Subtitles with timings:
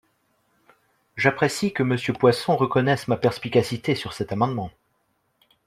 [1.15, 4.71] J’apprécie que Monsieur Poisson reconnaisse ma perspicacité sur cet amendement